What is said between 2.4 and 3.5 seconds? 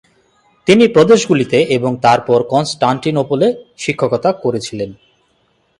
কনস্টান্টিনোপলে